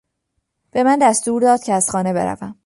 [0.71, 2.55] به من دستور داد که از خانه بروم.